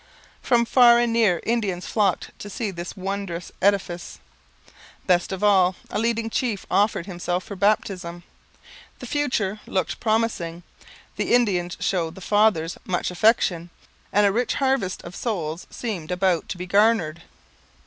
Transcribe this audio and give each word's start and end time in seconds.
From 0.41 0.65
far 0.65 0.97
and 0.97 1.13
near 1.13 1.39
Indians 1.43 1.85
flocked 1.85 2.31
to 2.39 2.49
see 2.49 2.71
this 2.71 2.97
wondrous 2.97 3.51
edifice. 3.61 4.17
Best 5.05 5.31
of 5.31 5.43
all, 5.43 5.75
a 5.91 5.99
leading 5.99 6.27
chief 6.31 6.65
offered 6.71 7.05
himself 7.05 7.43
for 7.43 7.55
baptism. 7.55 8.23
The 8.97 9.05
future 9.05 9.59
looked 9.67 9.99
promising; 9.99 10.63
the 11.17 11.35
Indians 11.35 11.77
showed 11.79 12.15
the 12.15 12.19
fathers 12.21 12.79
'much 12.83 13.11
affection' 13.11 13.69
and 14.11 14.25
a 14.25 14.31
rich 14.31 14.55
harvest 14.55 15.03
of 15.03 15.15
souls 15.15 15.67
seemed 15.69 16.09
about 16.09 16.49
to 16.49 16.57
be 16.57 16.65
garnered. 16.65 17.21